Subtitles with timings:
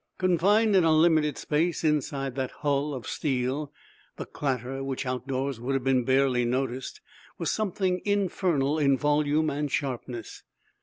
[0.17, 3.71] Confined in a limited space, inside that bull of steel,
[4.15, 7.01] the clatter, which outdoors would have been barely noticed,
[7.37, 10.41] was something infernal in volume and sharpness.